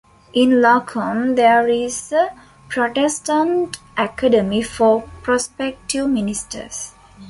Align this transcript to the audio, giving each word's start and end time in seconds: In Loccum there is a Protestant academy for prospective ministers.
In 0.33 0.61
Loccum 0.63 1.35
there 1.35 1.67
is 1.69 2.11
a 2.11 2.29
Protestant 2.69 3.77
academy 3.95 4.63
for 4.63 5.03
prospective 5.21 6.09
ministers. 6.09 6.93